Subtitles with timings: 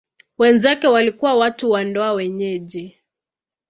[0.37, 2.97] Wenzake walikuwa watu wa ndoa wenyeji.